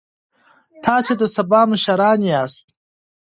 [0.85, 2.63] تاسو د سبا مشران یاست.